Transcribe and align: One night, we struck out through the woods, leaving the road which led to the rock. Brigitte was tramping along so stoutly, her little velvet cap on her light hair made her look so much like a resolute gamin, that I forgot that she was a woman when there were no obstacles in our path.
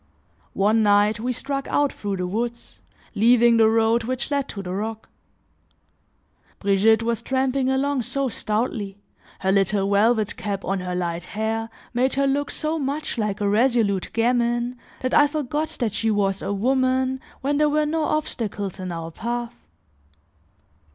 One 0.57 0.81
night, 0.81 1.19
we 1.19 1.31
struck 1.31 1.67
out 1.67 1.93
through 1.93 2.17
the 2.17 2.25
woods, 2.25 2.79
leaving 3.13 3.57
the 3.57 3.69
road 3.69 4.03
which 4.05 4.31
led 4.31 4.49
to 4.49 4.63
the 4.63 4.73
rock. 4.73 5.09
Brigitte 6.57 7.03
was 7.03 7.21
tramping 7.21 7.69
along 7.69 8.01
so 8.01 8.27
stoutly, 8.27 8.97
her 9.41 9.51
little 9.51 9.87
velvet 9.91 10.37
cap 10.37 10.65
on 10.65 10.79
her 10.79 10.95
light 10.95 11.25
hair 11.25 11.69
made 11.93 12.15
her 12.15 12.25
look 12.25 12.49
so 12.49 12.79
much 12.79 13.19
like 13.19 13.41
a 13.41 13.47
resolute 13.47 14.09
gamin, 14.11 14.75
that 15.01 15.13
I 15.13 15.27
forgot 15.27 15.77
that 15.79 15.93
she 15.93 16.09
was 16.09 16.41
a 16.41 16.51
woman 16.51 17.19
when 17.41 17.57
there 17.57 17.69
were 17.69 17.85
no 17.85 18.05
obstacles 18.05 18.79
in 18.79 18.91
our 18.91 19.11
path. 19.11 19.53